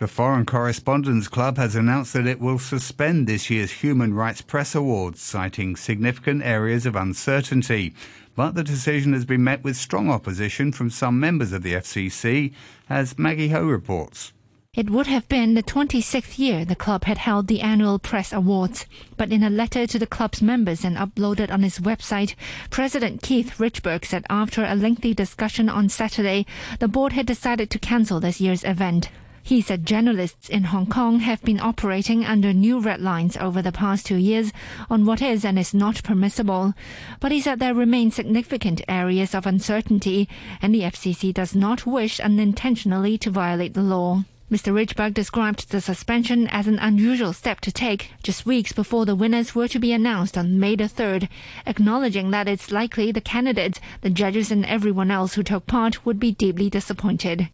The 0.00 0.08
Foreign 0.08 0.44
Correspondents 0.44 1.28
Club 1.28 1.58
has 1.58 1.76
announced 1.76 2.12
that 2.14 2.26
it 2.26 2.40
will 2.40 2.58
suspend 2.58 3.28
this 3.28 3.48
year's 3.48 3.70
Human 3.70 4.14
Rights 4.14 4.40
Press 4.40 4.74
Awards, 4.74 5.22
citing 5.22 5.76
significant 5.76 6.42
areas 6.42 6.84
of 6.84 6.96
uncertainty. 6.96 7.94
But 8.34 8.56
the 8.56 8.64
decision 8.64 9.12
has 9.12 9.24
been 9.24 9.44
met 9.44 9.62
with 9.62 9.76
strong 9.76 10.10
opposition 10.10 10.72
from 10.72 10.90
some 10.90 11.20
members 11.20 11.52
of 11.52 11.62
the 11.62 11.74
FCC, 11.74 12.52
as 12.90 13.16
Maggie 13.16 13.50
Ho 13.50 13.64
reports. 13.64 14.32
It 14.76 14.90
would 14.90 15.06
have 15.06 15.26
been 15.26 15.54
the 15.54 15.62
26th 15.62 16.38
year 16.38 16.66
the 16.66 16.76
club 16.76 17.04
had 17.04 17.16
held 17.16 17.46
the 17.46 17.62
annual 17.62 17.98
press 17.98 18.30
awards, 18.30 18.84
but 19.16 19.32
in 19.32 19.42
a 19.42 19.48
letter 19.48 19.86
to 19.86 19.98
the 19.98 20.06
club's 20.06 20.42
members 20.42 20.84
and 20.84 20.98
uploaded 20.98 21.50
on 21.50 21.64
its 21.64 21.78
website, 21.78 22.34
President 22.68 23.22
Keith 23.22 23.56
Richburg 23.56 24.04
said 24.04 24.26
after 24.28 24.66
a 24.66 24.74
lengthy 24.74 25.14
discussion 25.14 25.70
on 25.70 25.88
Saturday, 25.88 26.44
the 26.78 26.88
board 26.88 27.14
had 27.14 27.24
decided 27.24 27.70
to 27.70 27.78
cancel 27.78 28.20
this 28.20 28.38
year's 28.38 28.64
event. 28.64 29.08
He 29.42 29.62
said 29.62 29.86
journalists 29.86 30.50
in 30.50 30.64
Hong 30.64 30.84
Kong 30.84 31.20
have 31.20 31.40
been 31.40 31.58
operating 31.58 32.26
under 32.26 32.52
new 32.52 32.78
red 32.78 33.00
lines 33.00 33.38
over 33.38 33.62
the 33.62 33.72
past 33.72 34.04
two 34.04 34.16
years 34.16 34.52
on 34.90 35.06
what 35.06 35.22
is 35.22 35.42
and 35.42 35.58
is 35.58 35.72
not 35.72 36.02
permissible. 36.02 36.74
But 37.18 37.32
he 37.32 37.40
said 37.40 37.60
there 37.60 37.72
remain 37.72 38.10
significant 38.10 38.82
areas 38.88 39.34
of 39.34 39.46
uncertainty, 39.46 40.28
and 40.60 40.74
the 40.74 40.82
FCC 40.82 41.32
does 41.32 41.54
not 41.54 41.86
wish 41.86 42.20
unintentionally 42.20 43.16
to 43.16 43.30
violate 43.30 43.72
the 43.72 43.80
law. 43.80 44.24
Mr. 44.48 44.72
Richburg 44.72 45.12
described 45.12 45.70
the 45.70 45.80
suspension 45.80 46.46
as 46.52 46.68
an 46.68 46.78
unusual 46.78 47.32
step 47.32 47.58
to 47.62 47.72
take 47.72 48.12
just 48.22 48.46
weeks 48.46 48.72
before 48.72 49.04
the 49.04 49.16
winners 49.16 49.56
were 49.56 49.66
to 49.66 49.80
be 49.80 49.92
announced 49.92 50.38
on 50.38 50.60
May 50.60 50.76
the 50.76 50.84
3rd, 50.84 51.28
acknowledging 51.66 52.30
that 52.30 52.46
it's 52.46 52.70
likely 52.70 53.10
the 53.10 53.20
candidates, 53.20 53.80
the 54.02 54.10
judges 54.10 54.52
and 54.52 54.64
everyone 54.64 55.10
else 55.10 55.34
who 55.34 55.42
took 55.42 55.66
part 55.66 56.06
would 56.06 56.20
be 56.20 56.30
deeply 56.30 56.70
disappointed. 56.70 57.48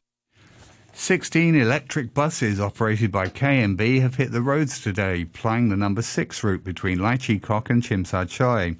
16 0.93 1.55
electric 1.55 2.13
buses 2.13 2.61
operated 2.61 3.11
by 3.11 3.27
KMB 3.29 4.03
have 4.03 4.17
hit 4.17 4.31
the 4.31 4.43
roads 4.43 4.79
today, 4.79 5.25
plying 5.25 5.71
the 5.71 5.77
number 5.79 6.03
6 6.03 6.45
route 6.45 6.63
between 6.63 6.99
Lai 6.99 7.17
Chi 7.17 7.39
Kok 7.39 7.71
and 7.71 7.83
Sha 7.83 8.25
Tsui. 8.27 8.79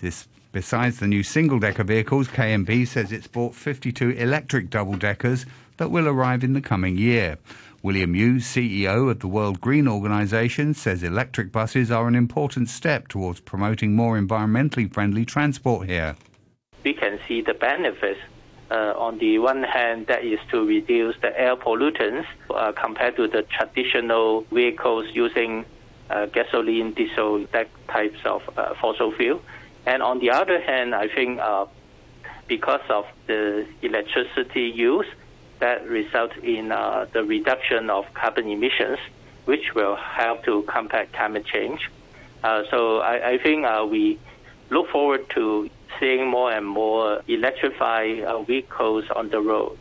This, 0.00 0.26
besides 0.50 0.98
the 0.98 1.06
new 1.06 1.22
single-decker 1.22 1.84
vehicles, 1.84 2.26
KMB 2.26 2.88
says 2.88 3.12
it's 3.12 3.28
bought 3.28 3.54
52 3.54 4.10
electric 4.10 4.68
double-deckers 4.68 5.46
that 5.82 5.88
will 5.88 6.06
arrive 6.06 6.44
in 6.44 6.52
the 6.52 6.60
coming 6.60 6.96
year. 6.96 7.36
William 7.82 8.14
Yu, 8.14 8.36
CEO 8.36 9.10
of 9.10 9.18
the 9.18 9.26
World 9.26 9.60
Green 9.60 9.88
Organization, 9.88 10.74
says 10.74 11.02
electric 11.02 11.50
buses 11.50 11.90
are 11.90 12.06
an 12.06 12.14
important 12.14 12.68
step 12.68 13.08
towards 13.08 13.40
promoting 13.40 13.96
more 13.96 14.16
environmentally 14.16 14.88
friendly 14.94 15.24
transport 15.24 15.88
here. 15.88 16.14
We 16.84 16.94
can 16.94 17.18
see 17.26 17.40
the 17.40 17.54
benefits 17.54 18.20
uh, 18.70 18.94
on 18.96 19.18
the 19.18 19.40
one 19.40 19.64
hand, 19.64 20.06
that 20.06 20.24
is 20.24 20.38
to 20.52 20.64
reduce 20.64 21.16
the 21.20 21.36
air 21.36 21.56
pollutants 21.56 22.26
uh, 22.54 22.70
compared 22.70 23.16
to 23.16 23.26
the 23.26 23.42
traditional 23.42 24.42
vehicles 24.52 25.06
using 25.12 25.64
uh, 26.10 26.26
gasoline, 26.26 26.92
diesel, 26.92 27.44
that 27.50 27.68
types 27.88 28.20
of 28.24 28.42
uh, 28.56 28.74
fossil 28.80 29.10
fuel. 29.10 29.42
And 29.84 30.00
on 30.00 30.20
the 30.20 30.30
other 30.30 30.60
hand, 30.60 30.94
I 30.94 31.08
think 31.08 31.40
uh, 31.40 31.66
because 32.46 32.86
of 32.88 33.04
the 33.26 33.66
electricity 33.82 34.72
use, 34.72 35.06
that 35.62 35.88
result 35.88 36.36
in 36.38 36.72
uh, 36.72 37.06
the 37.12 37.22
reduction 37.22 37.88
of 37.88 38.04
carbon 38.12 38.48
emissions, 38.48 38.98
which 39.46 39.74
will 39.74 39.96
help 39.96 40.44
to 40.44 40.62
combat 40.62 41.12
climate 41.12 41.46
change. 41.46 41.88
so 42.42 42.98
I, 42.98 43.30
I 43.30 43.38
think 43.38 43.64
we 43.90 44.18
look 44.70 44.88
forward 44.90 45.30
to 45.30 45.70
seeing 46.00 46.28
more 46.28 46.52
and 46.52 46.66
more 46.66 47.22
electrified 47.28 48.24
uh, 48.24 48.42
vehicles 48.42 49.04
on 49.14 49.30
the 49.30 49.40
road. 49.40 49.78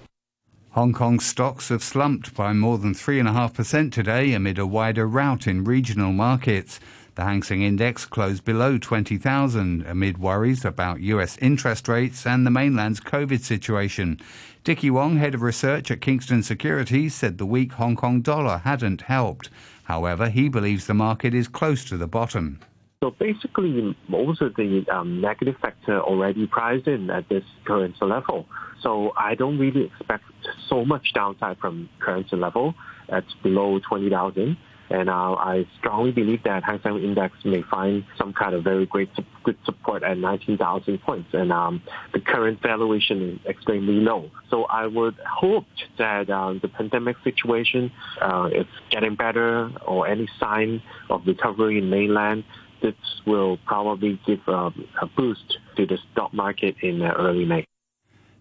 Hong 0.72 0.94
Kong 0.94 1.20
stocks 1.20 1.70
have 1.70 1.84
slumped 1.84 2.34
by 2.36 2.54
more 2.54 2.78
than 2.78 2.94
3.5% 2.94 3.92
today 3.92 4.34
amid 4.34 4.58
a 4.60 4.66
wider 4.66 5.08
rout 5.08 5.48
in 5.48 5.66
regional 5.66 6.14
markets. 6.14 6.80
The 7.15 7.25
Hang 7.25 7.44
Seng 7.44 7.62
Index 7.62 8.06
closed 8.06 8.46
below 8.46 8.77
20,000 8.77 9.86
amid 9.86 10.18
worries 10.18 10.63
about 10.63 11.01
US 11.01 11.38
interest 11.39 11.89
rates 11.89 12.25
and 12.25 12.46
the 12.46 12.51
mainland's 12.51 13.01
COVID 13.01 13.41
situation. 13.41 14.18
Dickie 14.63 14.89
Wong, 14.89 15.18
head 15.18 15.36
of 15.36 15.41
research 15.41 15.91
at 15.91 16.00
Kingston 16.00 16.41
Securities, 16.41 17.13
said 17.13 17.38
the 17.38 17.46
weak 17.46 17.74
Hong 17.74 17.98
Kong 17.98 18.22
dollar 18.22 18.60
hadn't 18.60 19.01
helped. 19.01 19.50
However, 19.84 20.30
he 20.30 20.48
believes 20.48 20.88
the 20.88 20.94
market 20.94 21.34
is 21.34 21.50
close 21.50 21.84
to 21.86 21.98
the 21.98 22.08
bottom. 22.08 22.62
So 23.03 23.12
basically, 23.12 23.94
most 24.08 24.41
of 24.41 24.56
the 24.56 24.86
um, 24.89 25.20
negative 25.20 25.58
factor 25.62 26.00
already 26.00 26.48
priced 26.48 26.88
in 26.88 27.10
at 27.10 27.27
this 27.27 27.44
currency 27.65 28.06
level. 28.06 28.46
So 28.82 29.12
I 29.18 29.36
don't 29.36 29.60
really 29.60 29.84
expect 29.84 30.24
so 30.70 30.86
much 30.86 31.12
downside 31.13 31.58
from 31.58 31.89
currency 32.00 32.38
level 32.38 32.74
at 33.10 33.25
below 33.44 33.80
20,000. 33.80 34.56
And 34.91 35.10
uh, 35.10 35.33
I 35.33 35.65
strongly 35.79 36.12
believe 36.12 36.43
that 36.43 36.63
Hang 36.63 36.79
Seng 36.83 37.01
Index 37.03 37.33
may 37.45 37.62
find 37.63 38.03
some 38.17 38.33
kind 38.33 38.53
of 38.53 38.63
very 38.63 38.86
great 38.86 39.10
good 39.43 39.57
support 39.65 40.03
at 40.03 40.17
19,000 40.17 41.01
points. 41.01 41.29
And 41.33 41.51
um, 41.51 41.81
the 42.13 42.19
current 42.19 42.62
valuation 42.62 43.21
is 43.21 43.45
extremely 43.45 43.95
low. 43.95 44.29
So 44.50 44.65
I 44.65 44.88
would 44.88 45.15
hope 45.27 45.65
that 45.98 46.29
uh, 46.29 46.53
the 46.62 46.67
pandemic 46.67 47.17
situation 47.24 47.91
uh, 48.21 48.50
is 48.53 48.67
getting 48.89 49.15
better 49.15 49.71
or 49.86 50.07
any 50.07 50.27
sign 50.39 50.81
of 51.10 51.25
recovery 51.25 51.77
in 51.77 51.89
mainland 51.89 52.43
this 52.81 52.95
will 53.27 53.57
probably 53.65 54.19
give 54.25 54.39
a, 54.48 54.71
a 55.01 55.05
boost 55.15 55.57
to 55.77 55.86
the 55.86 55.98
stock 56.12 56.33
market 56.33 56.75
in 56.81 57.01
uh, 57.01 57.13
early 57.17 57.45
May. 57.45 57.65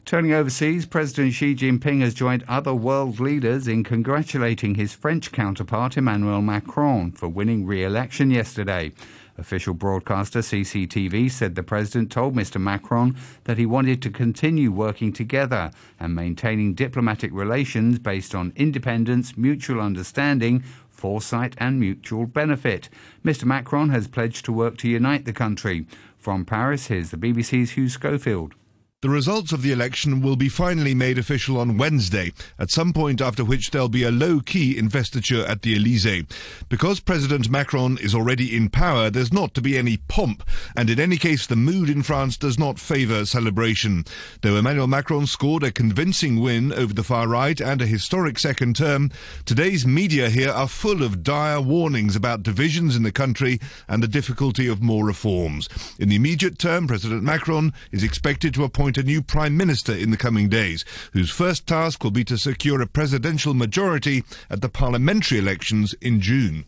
Turning 0.04 0.32
overseas, 0.32 0.86
President 0.86 1.32
Xi 1.34 1.54
Jinping 1.54 2.00
has 2.00 2.14
joined 2.14 2.42
other 2.48 2.74
world 2.74 3.20
leaders 3.20 3.68
in 3.68 3.84
congratulating 3.84 4.74
his 4.74 4.92
French 4.92 5.30
counterpart 5.30 5.96
Emmanuel 5.96 6.42
Macron 6.42 7.12
for 7.12 7.28
winning 7.28 7.64
re-election 7.64 8.30
yesterday. 8.30 8.90
Official 9.38 9.72
broadcaster 9.72 10.40
CCTV 10.40 11.30
said 11.30 11.54
the 11.54 11.62
president 11.62 12.10
told 12.10 12.34
Mr. 12.34 12.60
Macron 12.60 13.16
that 13.44 13.56
he 13.56 13.66
wanted 13.66 14.02
to 14.02 14.10
continue 14.10 14.72
working 14.72 15.12
together 15.12 15.70
and 16.00 16.14
maintaining 16.14 16.74
diplomatic 16.74 17.30
relations 17.32 17.98
based 17.98 18.34
on 18.34 18.52
independence, 18.56 19.36
mutual 19.36 19.80
understanding, 19.80 20.64
foresight 20.88 21.54
and 21.58 21.78
mutual 21.78 22.26
benefit. 22.26 22.88
Mr 23.24 23.44
Macron 23.44 23.90
has 23.90 24.08
pledged 24.08 24.44
to 24.44 24.52
work 24.52 24.76
to 24.78 24.88
unite 24.88 25.24
the 25.24 25.32
country. 25.32 25.86
From 26.18 26.44
Paris, 26.44 26.88
here's 26.88 27.10
the 27.10 27.16
BBC's 27.16 27.70
Hugh 27.70 27.88
Schofield. 27.88 28.54
The 29.02 29.08
results 29.08 29.52
of 29.52 29.62
the 29.62 29.72
election 29.72 30.20
will 30.20 30.36
be 30.36 30.50
finally 30.50 30.92
made 30.92 31.16
official 31.16 31.56
on 31.58 31.78
Wednesday, 31.78 32.34
at 32.58 32.70
some 32.70 32.92
point 32.92 33.22
after 33.22 33.42
which 33.42 33.70
there'll 33.70 33.88
be 33.88 34.02
a 34.02 34.10
low-key 34.10 34.76
investiture 34.76 35.42
at 35.46 35.62
the 35.62 35.74
Elysee. 35.74 36.26
Because 36.68 37.00
President 37.00 37.48
Macron 37.48 37.96
is 37.96 38.14
already 38.14 38.54
in 38.54 38.68
power, 38.68 39.08
there's 39.08 39.32
not 39.32 39.54
to 39.54 39.62
be 39.62 39.78
any 39.78 39.96
pomp, 39.96 40.46
and 40.76 40.90
in 40.90 41.00
any 41.00 41.16
case 41.16 41.46
the 41.46 41.56
mood 41.56 41.88
in 41.88 42.02
France 42.02 42.36
does 42.36 42.58
not 42.58 42.78
favour 42.78 43.24
celebration. 43.24 44.04
Though 44.42 44.56
Emmanuel 44.56 44.86
Macron 44.86 45.26
scored 45.26 45.62
a 45.62 45.72
convincing 45.72 46.38
win 46.38 46.70
over 46.70 46.92
the 46.92 47.02
far 47.02 47.26
right 47.26 47.58
and 47.58 47.80
a 47.80 47.86
historic 47.86 48.38
second 48.38 48.76
term, 48.76 49.10
today's 49.46 49.86
media 49.86 50.28
here 50.28 50.50
are 50.50 50.68
full 50.68 51.02
of 51.02 51.22
dire 51.22 51.62
warnings 51.62 52.16
about 52.16 52.42
divisions 52.42 52.96
in 52.96 53.02
the 53.02 53.12
country 53.12 53.60
and 53.88 54.02
the 54.02 54.08
difficulty 54.08 54.66
of 54.66 54.82
more 54.82 55.06
reforms. 55.06 55.70
In 55.98 56.10
the 56.10 56.16
immediate 56.16 56.58
term, 56.58 56.86
President 56.86 57.22
Macron 57.22 57.72
is 57.92 58.04
expected 58.04 58.52
to 58.52 58.64
appoint 58.64 58.89
appoint 58.90 59.06
a 59.06 59.08
new 59.08 59.22
Prime 59.22 59.56
Minister 59.56 59.92
in 59.92 60.10
the 60.10 60.16
coming 60.16 60.48
days, 60.48 60.84
whose 61.12 61.30
first 61.30 61.64
task 61.64 62.02
will 62.02 62.10
be 62.10 62.24
to 62.24 62.36
secure 62.36 62.82
a 62.82 62.88
presidential 62.88 63.54
majority 63.54 64.24
at 64.50 64.62
the 64.62 64.68
parliamentary 64.68 65.38
elections 65.38 65.94
in 66.00 66.20
June. 66.20 66.64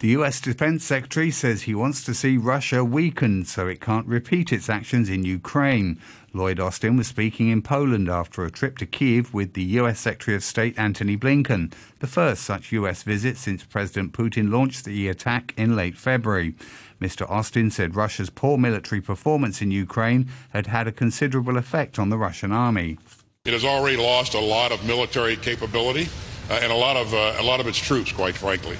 The 0.00 0.16
US 0.16 0.40
Defense 0.40 0.82
Secretary 0.82 1.30
says 1.30 1.60
he 1.60 1.74
wants 1.74 2.02
to 2.04 2.14
see 2.14 2.38
Russia 2.38 2.82
weakened 2.82 3.46
so 3.48 3.68
it 3.68 3.82
can't 3.82 4.06
repeat 4.06 4.50
its 4.50 4.70
actions 4.70 5.10
in 5.10 5.26
Ukraine. 5.26 6.00
Lloyd 6.32 6.58
Austin 6.58 6.96
was 6.96 7.06
speaking 7.06 7.50
in 7.50 7.60
Poland 7.60 8.08
after 8.08 8.42
a 8.42 8.50
trip 8.50 8.78
to 8.78 8.86
Kiev 8.86 9.34
with 9.34 9.52
the 9.52 9.62
US 9.78 10.00
Secretary 10.00 10.34
of 10.34 10.42
State 10.42 10.78
Antony 10.78 11.18
Blinken, 11.18 11.74
the 11.98 12.06
first 12.06 12.44
such 12.44 12.72
US 12.72 13.02
visit 13.02 13.36
since 13.36 13.62
President 13.62 14.14
Putin 14.14 14.50
launched 14.50 14.86
the 14.86 15.06
attack 15.06 15.52
in 15.58 15.76
late 15.76 15.98
February. 15.98 16.54
Mr. 16.98 17.30
Austin 17.30 17.70
said 17.70 17.94
Russia's 17.94 18.30
poor 18.30 18.56
military 18.56 19.02
performance 19.02 19.60
in 19.60 19.70
Ukraine 19.70 20.30
had 20.54 20.66
had 20.66 20.88
a 20.88 20.92
considerable 20.92 21.58
effect 21.58 21.98
on 21.98 22.08
the 22.08 22.16
Russian 22.16 22.52
army. 22.52 22.96
It 23.44 23.52
has 23.52 23.66
already 23.66 23.98
lost 23.98 24.32
a 24.32 24.40
lot 24.40 24.72
of 24.72 24.82
military 24.86 25.36
capability 25.36 26.08
uh, 26.48 26.58
and 26.62 26.72
a 26.72 26.76
lot 26.76 26.96
of 26.96 27.12
uh, 27.12 27.36
a 27.38 27.42
lot 27.42 27.60
of 27.60 27.66
its 27.66 27.78
troops, 27.78 28.12
quite 28.12 28.34
frankly. 28.34 28.78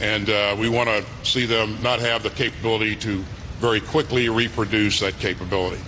And 0.00 0.30
uh, 0.30 0.56
we 0.58 0.68
want 0.68 0.88
to 0.88 1.04
see 1.24 1.46
them 1.46 1.80
not 1.82 2.00
have 2.00 2.22
the 2.22 2.30
capability 2.30 2.96
to 2.96 3.22
very 3.58 3.80
quickly 3.80 4.28
reproduce 4.28 5.00
that 5.00 5.18
capability. 5.18 5.80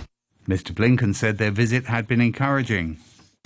Mr. 0.47 0.71
Blinken 0.71 1.15
said 1.15 1.37
their 1.37 1.51
visit 1.51 1.85
had 1.85 2.07
been 2.07 2.21
encouraging. 2.21 2.97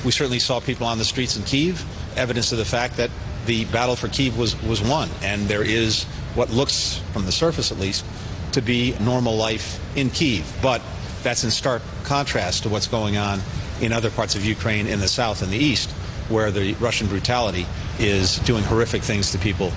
We 0.03 0.12
certainly 0.12 0.39
saw 0.39 0.59
people 0.59 0.86
on 0.86 0.97
the 0.97 1.05
streets 1.05 1.38
in 1.38 1.43
Kiev, 1.43 1.83
evidence 2.17 2.51
of 2.51 2.57
the 2.57 2.65
fact 2.65 2.97
that 2.97 3.09
the 3.45 3.65
battle 3.65 3.95
for 3.95 4.09
Kiev 4.09 4.38
was, 4.38 4.62
was 4.63 4.81
won. 4.81 5.09
And 5.21 5.47
there 5.47 5.63
is 5.63 6.03
what 6.36 6.50
looks, 6.50 7.01
from 7.13 7.25
the 7.25 7.31
surface 7.31 7.71
at 7.71 7.79
least, 7.79 8.05
to 8.51 8.62
be 8.62 8.95
normal 9.00 9.36
life 9.36 9.79
in 9.95 10.09
Kiev. 10.09 10.51
But 10.62 10.81
that's 11.24 11.43
in 11.43 11.51
stark 11.51 11.81
contrast 12.03 12.63
to 12.63 12.69
what's 12.69 12.88
going 12.88 13.17
on 13.17 13.39
in 13.81 13.93
other 13.93 14.09
parts 14.09 14.36
of 14.36 14.43
Ukraine 14.43 14.88
in 14.88 15.00
the 15.00 15.07
south 15.07 15.41
and 15.41 15.51
the 15.51 15.57
east, 15.57 15.89
where 16.29 16.51
the 16.51 16.74
Russian 16.75 17.07
brutality 17.07 17.65
is 18.00 18.39
doing 18.39 18.63
horrific 18.63 19.01
things 19.01 19.31
to 19.31 19.38
people. 19.38 19.71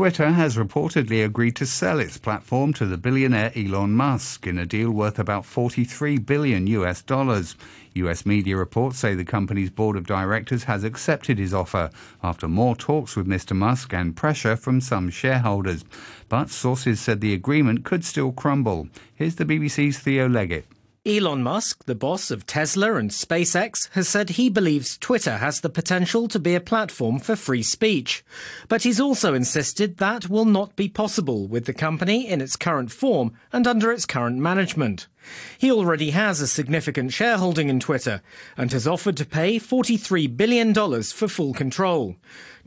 Twitter 0.00 0.30
has 0.30 0.56
reportedly 0.56 1.22
agreed 1.22 1.54
to 1.56 1.66
sell 1.66 2.00
its 2.00 2.16
platform 2.16 2.72
to 2.72 2.86
the 2.86 2.96
billionaire 2.96 3.52
Elon 3.54 3.92
Musk 3.92 4.46
in 4.46 4.56
a 4.56 4.64
deal 4.64 4.90
worth 4.90 5.18
about 5.18 5.44
43 5.44 6.16
billion 6.16 6.66
US 6.68 7.02
dollars. 7.02 7.54
US 7.92 8.24
media 8.24 8.56
reports 8.56 8.98
say 8.98 9.14
the 9.14 9.26
company's 9.26 9.68
board 9.68 9.98
of 9.98 10.06
directors 10.06 10.64
has 10.64 10.84
accepted 10.84 11.36
his 11.36 11.52
offer 11.52 11.90
after 12.22 12.48
more 12.48 12.74
talks 12.74 13.14
with 13.14 13.28
Mr. 13.28 13.54
Musk 13.54 13.92
and 13.92 14.16
pressure 14.16 14.56
from 14.56 14.80
some 14.80 15.10
shareholders. 15.10 15.84
But 16.30 16.48
sources 16.48 16.98
said 16.98 17.20
the 17.20 17.34
agreement 17.34 17.84
could 17.84 18.02
still 18.02 18.32
crumble. 18.32 18.88
Here's 19.14 19.34
the 19.34 19.44
BBC's 19.44 19.98
Theo 19.98 20.30
Leggett. 20.30 20.64
Elon 21.06 21.42
Musk, 21.42 21.86
the 21.86 21.94
boss 21.94 22.30
of 22.30 22.44
Tesla 22.44 22.96
and 22.96 23.10
SpaceX, 23.10 23.88
has 23.92 24.06
said 24.06 24.28
he 24.28 24.50
believes 24.50 24.98
Twitter 24.98 25.38
has 25.38 25.62
the 25.62 25.70
potential 25.70 26.28
to 26.28 26.38
be 26.38 26.54
a 26.54 26.60
platform 26.60 27.18
for 27.18 27.36
free 27.36 27.62
speech. 27.62 28.22
But 28.68 28.82
he's 28.82 29.00
also 29.00 29.32
insisted 29.32 29.96
that 29.96 30.28
will 30.28 30.44
not 30.44 30.76
be 30.76 30.90
possible 30.90 31.48
with 31.48 31.64
the 31.64 31.72
company 31.72 32.28
in 32.28 32.42
its 32.42 32.54
current 32.54 32.92
form 32.92 33.32
and 33.50 33.66
under 33.66 33.90
its 33.90 34.04
current 34.04 34.36
management. 34.36 35.08
He 35.56 35.72
already 35.72 36.10
has 36.10 36.42
a 36.42 36.46
significant 36.46 37.14
shareholding 37.14 37.70
in 37.70 37.80
Twitter 37.80 38.20
and 38.58 38.70
has 38.72 38.86
offered 38.86 39.16
to 39.16 39.24
pay 39.24 39.58
$43 39.58 40.36
billion 40.36 40.74
for 40.74 41.28
full 41.28 41.54
control. 41.54 42.16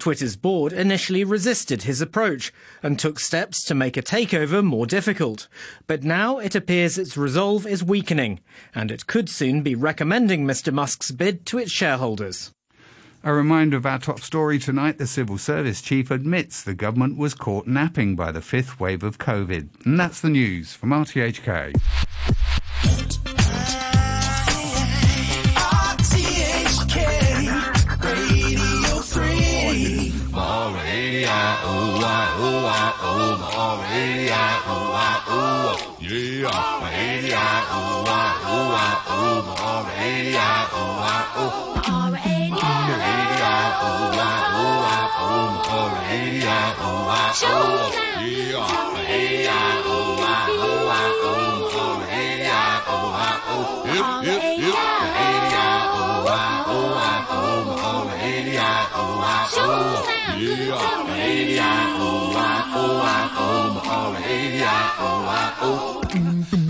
Twitter's 0.03 0.35
board 0.35 0.73
initially 0.73 1.23
resisted 1.23 1.83
his 1.83 2.01
approach 2.01 2.51
and 2.81 2.99
took 2.99 3.21
steps 3.21 3.63
to 3.63 3.73
make 3.73 3.95
a 3.95 4.01
takeover 4.01 4.61
more 4.61 4.85
difficult. 4.85 5.47
But 5.87 6.03
now 6.03 6.39
it 6.39 6.55
appears 6.55 6.97
its 6.97 7.15
resolve 7.15 7.65
is 7.65 7.85
weakening, 7.85 8.41
and 8.75 8.91
it 8.91 9.07
could 9.07 9.29
soon 9.29 9.61
be 9.61 9.75
recommending 9.75 10.45
Mr. 10.45 10.73
Musk's 10.73 11.11
bid 11.11 11.45
to 11.45 11.57
its 11.57 11.71
shareholders. 11.71 12.51
A 13.23 13.33
reminder 13.33 13.77
of 13.77 13.85
our 13.85 13.97
top 13.97 14.19
story 14.19 14.59
tonight 14.59 14.97
the 14.97 15.07
civil 15.07 15.37
service 15.37 15.81
chief 15.81 16.11
admits 16.11 16.61
the 16.61 16.73
government 16.73 17.17
was 17.17 17.33
caught 17.33 17.65
napping 17.65 18.17
by 18.17 18.33
the 18.33 18.41
fifth 18.41 18.81
wave 18.81 19.03
of 19.03 19.19
COVID. 19.19 19.85
And 19.85 19.97
that's 19.97 20.19
the 20.19 20.29
news 20.29 20.73
from 20.73 20.89
RTHK. 20.89 21.79
ooh, 35.33 35.75
yeah, 35.99 36.79
baby, 36.81 37.31
ooh, 37.31 37.37
ah, 37.37 38.33
ooh, 38.53 38.77
ah, 38.77 39.13
ooh, 39.13 39.41
ah, 39.41 39.49
ooh, 39.49 39.59
ah, 39.65 39.89
hey, 39.95 40.31
yeah, 40.31 40.77
ooh. 40.77 40.93
Showtime. 47.33 48.13
Yeah. 54.55 54.92
oh, 59.51 60.05
yeah, 60.37 61.95
oh, 61.97 62.33
I, 62.35 62.71
oh, 62.75 63.01
I, 63.03 63.31
oh, 63.37 63.73
my, 63.83 64.93
oh, 64.99 65.25
oh, 65.61 65.99
oh. 66.53 66.62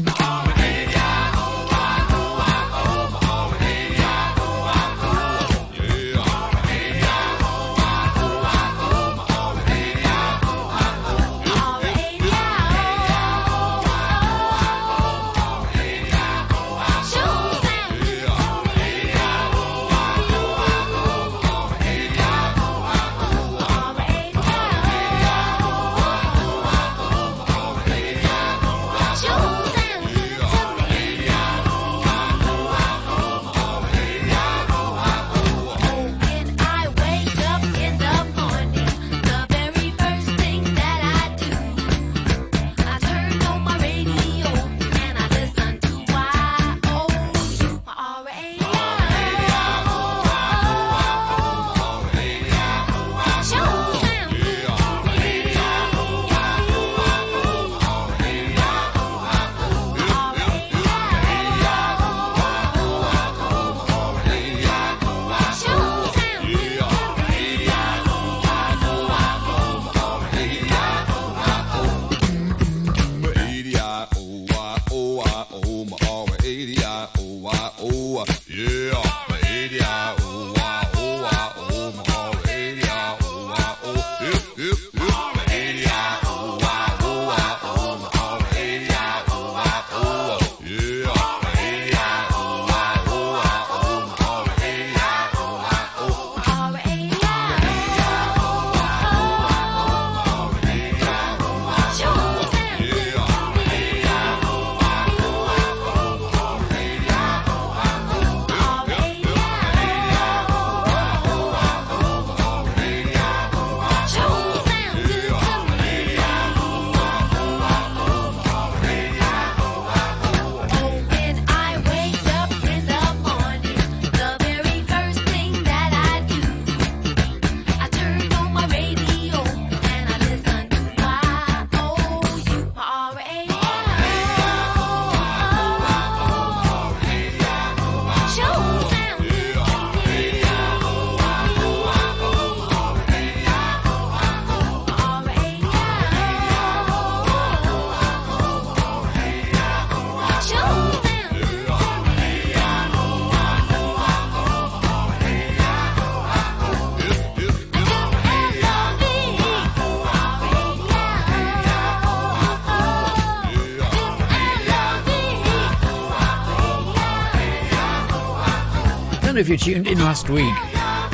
Don't 169.33 169.47
know 169.47 169.51
if 169.51 169.59
you 169.61 169.73
tuned 169.73 169.87
in 169.87 169.97
last 169.97 170.29
week. 170.29 170.43
I 170.45 171.09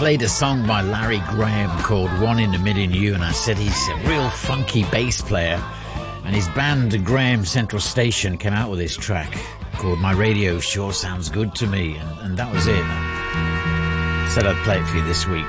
played 0.00 0.22
a 0.22 0.28
song 0.28 0.66
by 0.66 0.82
Larry 0.82 1.22
Graham 1.30 1.70
called 1.84 2.10
One 2.20 2.40
in 2.40 2.52
a 2.52 2.58
Million 2.58 2.92
You, 2.92 3.14
and 3.14 3.22
I 3.22 3.30
said 3.30 3.56
he's 3.56 3.88
a 3.90 3.94
real 4.08 4.28
funky 4.28 4.82
bass 4.90 5.22
player. 5.22 5.62
And 6.24 6.34
his 6.34 6.48
band, 6.48 7.04
Graham 7.04 7.44
Central 7.44 7.80
Station, 7.80 8.38
came 8.38 8.54
out 8.54 8.70
with 8.70 8.80
this 8.80 8.96
track 8.96 9.38
called 9.74 10.00
My 10.00 10.10
Radio 10.10 10.58
Sure 10.58 10.92
Sounds 10.92 11.28
Good 11.28 11.54
to 11.54 11.68
Me, 11.68 11.96
and, 11.96 12.18
and 12.22 12.36
that 12.36 12.52
was 12.52 12.66
it. 12.66 12.74
said 14.34 14.44
I'd 14.44 14.60
play 14.64 14.80
it 14.80 14.86
for 14.88 14.96
you 14.96 15.04
this 15.04 15.28
week. 15.28 15.46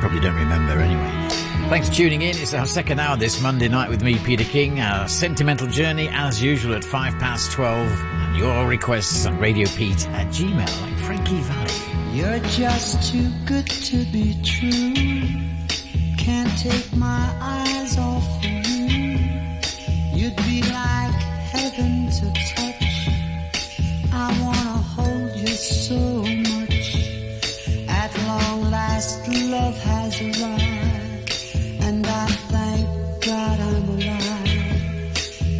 Probably 0.00 0.20
don't 0.20 0.34
remember 0.34 0.80
anyway. 0.80 1.28
Thanks 1.68 1.90
for 1.90 1.94
tuning 1.94 2.22
in. 2.22 2.38
It's 2.38 2.54
our 2.54 2.64
second 2.64 3.00
hour 3.00 3.18
this 3.18 3.42
Monday 3.42 3.68
night 3.68 3.90
with 3.90 4.02
me, 4.02 4.18
Peter 4.20 4.44
King. 4.44 4.80
Our 4.80 5.08
sentimental 5.08 5.66
journey, 5.66 6.08
as 6.10 6.42
usual, 6.42 6.74
at 6.74 6.84
five 6.84 7.18
past 7.18 7.52
twelve 7.52 7.90
your 8.38 8.68
requests 8.68 9.26
on 9.26 9.36
Radio 9.40 9.66
Pete 9.70 10.08
at 10.10 10.28
Gmail, 10.28 10.82
like 10.82 10.98
Frankie 10.98 11.40
Valli. 11.40 12.16
You're 12.16 12.38
just 12.50 13.10
too 13.10 13.28
good 13.46 13.66
to 13.66 14.04
be 14.12 14.36
true. 14.44 14.94
Can't 16.16 16.56
take 16.56 16.94
my 16.94 17.34
eyes 17.40 17.98
off 17.98 18.24
of 18.38 18.44
you. 18.44 19.18
You'd 20.14 20.36
be 20.46 20.62
like 20.62 21.18
heaven 21.50 22.10
to 22.18 22.32
touch. 22.54 23.08
I 24.12 24.28
wanna 24.40 24.82
hold 24.94 25.34
you 25.34 25.48
so 25.48 25.98
much. 25.98 26.94
At 27.88 28.16
long 28.28 28.70
last, 28.70 29.26
love 29.26 29.76
has 29.78 30.20
arrived, 30.20 31.82
and 31.82 32.06
I 32.06 32.26
thank 32.52 32.86
God 33.24 33.58
I'm 33.58 33.88
alive. 33.88 34.38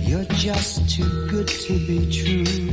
You're 0.08 0.30
just 0.36 0.88
too 0.88 1.26
good 1.26 1.48
to 1.48 1.72
be 1.86 2.08
true. 2.10 2.67